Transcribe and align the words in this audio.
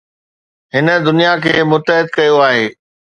هن 0.73 0.87
دنيا 1.07 1.33
کي 1.43 1.53
متحد 1.71 2.05
ڪيو 2.15 2.35
آهي 2.47 2.65